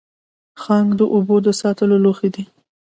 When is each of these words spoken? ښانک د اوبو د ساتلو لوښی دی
ښانک 0.61 0.89
د 0.99 1.01
اوبو 1.13 1.35
د 1.45 1.47
ساتلو 1.61 1.95
لوښی 2.03 2.29
دی 2.35 2.43